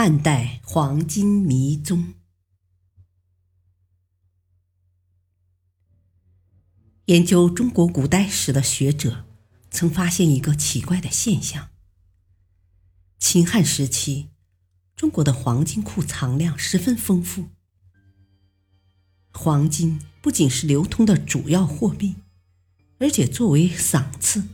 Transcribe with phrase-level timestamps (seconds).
[0.00, 2.14] 汉代黄金迷踪。
[7.06, 9.26] 研究中国古代史的学者
[9.72, 11.70] 曾发现一个奇怪的现象：
[13.18, 14.28] 秦汉时期，
[14.94, 17.48] 中国的黄金库藏量十分丰富。
[19.32, 22.14] 黄金不仅是流通的主要货币，
[23.00, 24.46] 而且作为赏赐、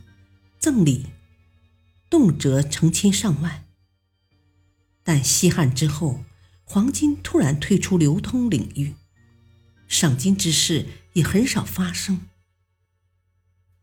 [0.59, 1.09] 赠礼，
[2.09, 3.64] 动辄成千上万。
[5.05, 6.25] 但西汉之后，
[6.65, 8.95] 黄金突然退出流通领域，
[9.87, 12.23] 赏金之事也很少发生。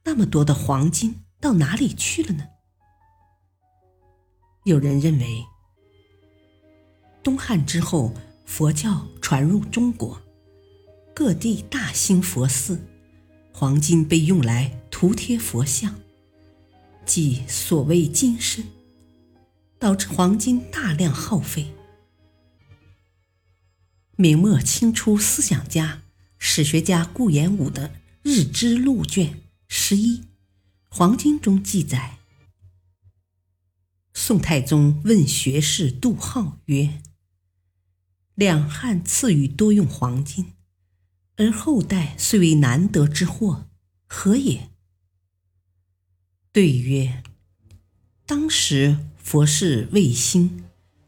[0.03, 2.47] 那么多的黄金到哪里去了呢？
[4.65, 5.45] 有人认为，
[7.21, 8.13] 东汉之后
[8.45, 10.19] 佛教传入中国，
[11.13, 12.79] 各地大兴佛寺，
[13.53, 15.93] 黄金被用来涂贴佛像，
[17.05, 18.65] 即所谓金身。
[19.81, 21.73] 导致黄金大量耗费。
[24.15, 26.03] 明末清初思想家、
[26.37, 27.89] 史学家顾炎武的
[28.21, 30.19] 《日支录》卷十一
[30.87, 32.19] 《黄金》中记载：
[34.13, 37.01] 宋太宗问学士杜浩曰
[38.35, 40.53] ：“两汉赐予多用黄金，
[41.37, 43.67] 而后代虽为难得之货，
[44.05, 44.69] 何也？”
[46.53, 47.23] 对曰
[48.27, 50.65] ：“当时。”佛事未兴，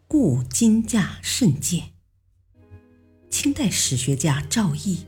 [0.08, 1.92] 故金价甚贱。
[3.30, 5.00] 清代史学家赵翼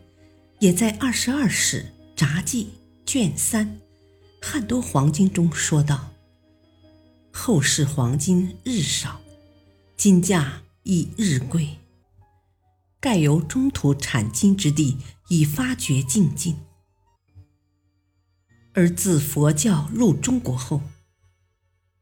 [0.60, 2.66] 也在《二十二史札记》
[3.10, 3.68] 卷三
[4.42, 6.12] 《汉多黄金》中说道
[7.32, 9.22] ：“后世黄金日少，
[9.96, 11.78] 金价亦日贵，
[13.00, 14.98] 盖由中土产金之地
[15.30, 16.58] 已发掘尽尽，
[18.74, 20.82] 而自佛教入中国后。”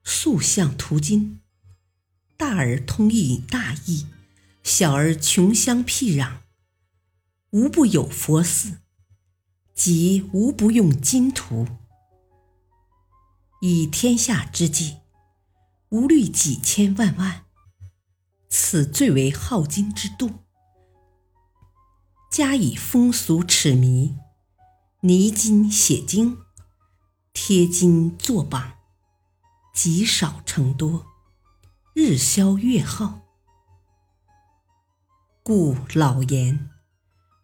[0.04, 1.40] 塑像涂金，
[2.38, 4.08] 大而通义大义，
[4.62, 6.40] 小而穷乡僻壤，
[7.52, 8.80] 无不有佛寺，
[9.74, 11.68] 即无不用金涂。
[13.62, 14.98] 以天下之计，
[15.90, 17.46] 无虑几千万万，
[18.50, 20.32] 此最为耗金之度。
[22.30, 24.18] 加以风俗痴迷，
[25.02, 26.40] 泥金写经，
[27.32, 28.74] 贴金作榜。
[29.74, 31.08] 积少成多，
[31.96, 33.22] 日消月耗，
[35.42, 36.70] 故老言：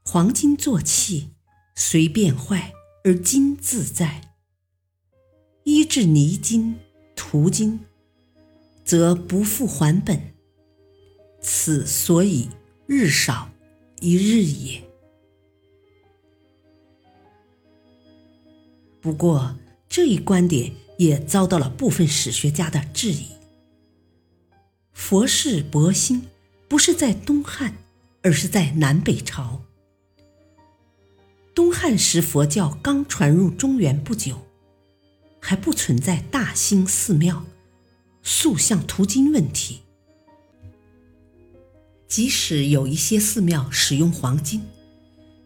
[0.05, 1.31] 黄金作器，
[1.73, 2.71] 虽变坏
[3.03, 4.35] 而金自在。
[5.63, 6.79] 依至泥金、
[7.15, 7.79] 涂金，
[8.85, 10.35] 则不复还本。
[11.41, 12.49] 此所以
[12.85, 13.49] 日少
[14.01, 14.83] 一日也。
[19.01, 19.55] 不过
[19.87, 20.71] 这一观点。
[20.99, 23.27] 也遭到了部分史学家的质疑。
[24.91, 26.27] 佛事博兴
[26.67, 27.77] 不是在东汉，
[28.21, 29.61] 而是在南北朝。
[31.55, 34.41] 东汉时佛教刚传入中原不久，
[35.39, 37.45] 还不存在大兴寺庙、
[38.21, 39.79] 塑像涂金问题。
[42.09, 44.67] 即使有一些寺庙使用黄金，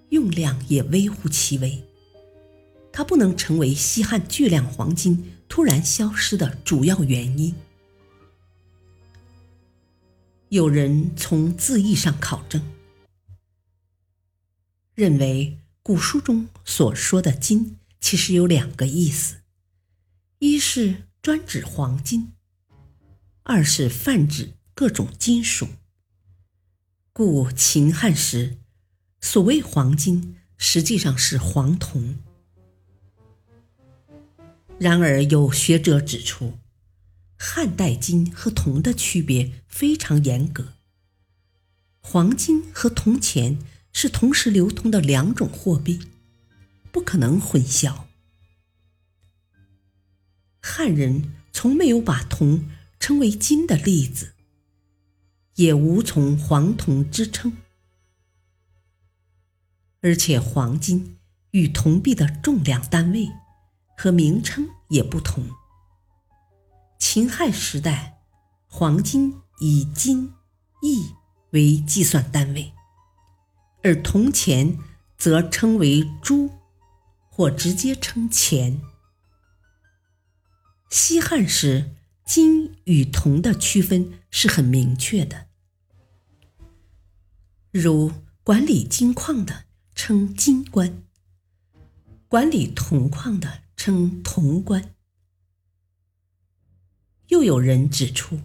[0.09, 1.84] 用量也微乎其微。
[2.91, 7.53] 它不能成为西汉巨量黄金突然消失的主要原因。
[10.50, 12.74] 有人从字义上考证，
[14.96, 19.41] 认为古书中所说的“金”其实有两个意思：
[20.40, 22.34] 一是专指黄金，
[23.44, 25.67] 二是泛指各种金属。
[27.11, 28.58] 故秦汉时
[29.22, 32.16] 所谓黄金，实际上是黄铜。
[34.79, 36.58] 然而，有学者指出，
[37.37, 40.73] 汉代金和铜的区别非常严格。
[42.02, 43.59] 黄金和铜钱
[43.93, 46.02] 是同时流通的两种货币，
[46.91, 48.05] 不可能混淆。
[50.61, 54.34] 汉人从没有把铜称为金的例子，
[55.55, 57.53] 也无从黄铜之称。
[60.02, 61.17] 而且，黄金
[61.52, 63.29] 与铜币的重量单位。
[64.03, 65.47] 和名称也不同。
[67.00, 68.22] 秦汉时代，
[68.67, 70.34] 黄金以斤、
[70.82, 71.14] 亿
[71.52, 72.73] 为计算单位，
[73.82, 74.78] 而铜钱
[75.17, 76.50] 则称为铢，
[77.29, 78.82] 或直接称钱。
[80.90, 81.96] 西汉时，
[82.26, 85.47] 金与铜的区分是很明确的，
[87.72, 88.11] 如
[88.44, 89.64] 管理金矿的
[89.96, 91.03] 称金官，
[92.28, 94.96] 管理铜矿的称潼关。
[97.28, 98.40] 又有人指出，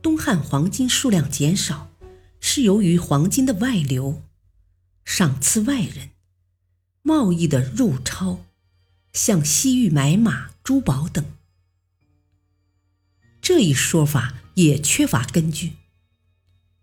[0.00, 1.90] 东汉黄金数量减少，
[2.38, 4.22] 是由于黄金的外流、
[5.04, 6.10] 赏赐外人、
[7.02, 8.44] 贸易的入超、
[9.12, 11.24] 向西域买马、珠宝等。
[13.42, 15.72] 这一说法也缺乏根据，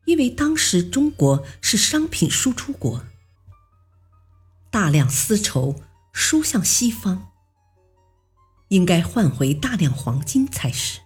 [0.04, 3.06] 因为当时中国是商品输出国，
[4.70, 5.82] 大量丝绸
[6.12, 7.27] 输向西方，
[8.70, 11.00] 应该换回大量黄金才是。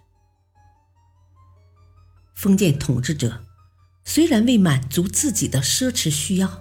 [2.34, 3.44] 封建统治者
[4.04, 6.60] 虽然为满足自己的奢侈需要，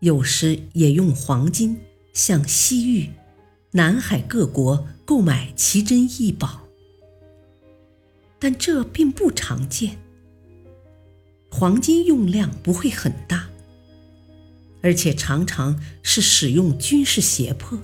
[0.00, 1.80] 有时也用黄金
[2.12, 3.10] 向西域、
[3.72, 6.68] 南海各国购买奇珍异宝，
[8.38, 9.98] 但这并不常见。
[11.50, 13.48] 黄金用量不会很大，
[14.82, 17.78] 而且常常是使用军事胁迫，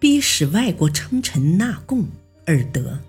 [0.00, 2.08] 逼使外国称臣纳贡
[2.46, 3.04] 而得。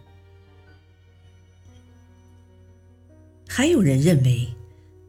[3.47, 4.53] 还有人认为，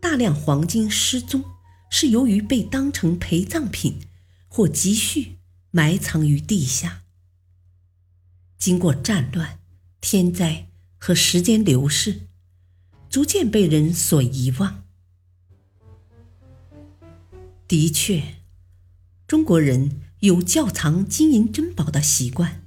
[0.00, 1.44] 大量黄金失踪
[1.90, 4.00] 是由于被当成陪葬品
[4.48, 5.38] 或积蓄
[5.72, 7.02] 埋藏于地下，
[8.58, 9.58] 经过战乱、
[10.00, 10.68] 天灾
[10.98, 12.28] 和时间流逝，
[13.10, 14.84] 逐渐被人所遗忘。
[17.66, 18.22] 的确，
[19.26, 22.62] 中国人有窖藏金银珍宝的习惯，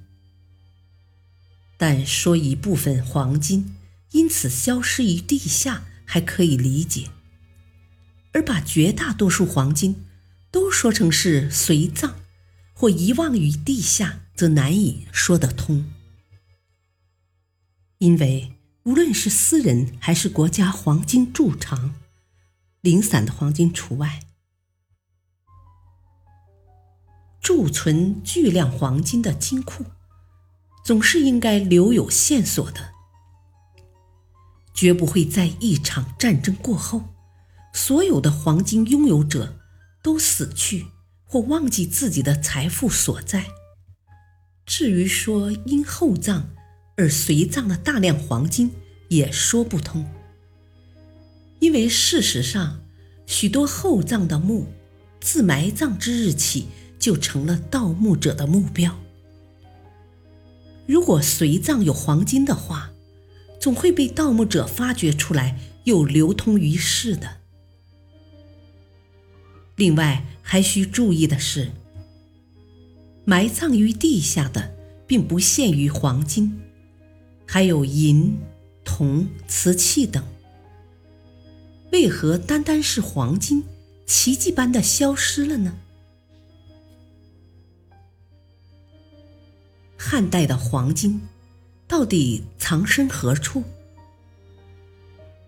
[1.78, 3.75] 但说一部分黄金。
[4.12, 7.10] 因此消失于地下还可以理解，
[8.31, 10.06] 而把绝大多数黄金
[10.52, 12.16] 都说成是随葬
[12.74, 15.92] 或遗忘于地下，则难以说得通。
[17.98, 18.54] 因为
[18.84, 21.96] 无论是私人还是国家黄金贮藏，
[22.80, 24.22] 零散的黄金除外，
[27.45, 29.86] 贮存巨量黄金的金库，
[30.83, 32.89] 总是应该留有线索的。
[34.74, 37.03] 绝不会在一场战争过后，
[37.71, 39.59] 所有的黄金拥有者
[40.01, 40.88] 都死去
[41.24, 43.45] 或忘记自己的财富所在。
[44.65, 46.50] 至于说因厚葬
[46.97, 48.71] 而随葬了大量黄金，
[49.09, 50.09] 也说不通。
[51.59, 52.81] 因为事实上，
[53.27, 54.65] 许多厚葬的墓，
[55.21, 56.69] 自埋葬之日起
[57.06, 59.00] 就成了盗墓者的目标。
[60.88, 62.94] 如果随葬有黄金的话，
[63.60, 67.38] 总会被盗墓者发掘出来，又流通于世的。
[69.75, 71.74] 另外，还需注意的是，
[73.24, 74.74] 埋葬于地下的
[75.06, 76.60] 并不限于黄金，
[77.46, 78.36] 还有银、
[78.84, 80.24] 铜、瓷器等。
[81.92, 83.63] 为何单单是黄金
[84.07, 85.78] 奇迹般的消失了呢？
[90.07, 91.19] 汉代的黄金。
[91.88, 93.64] 到底藏身何处？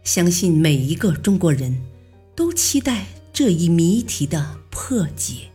[0.04, 1.80] 相信每一个中国人
[2.36, 5.52] 都期待这一谜题的破解。